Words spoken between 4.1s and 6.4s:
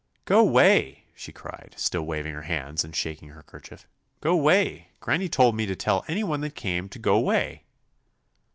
'Go 'way! Granny told me to tell any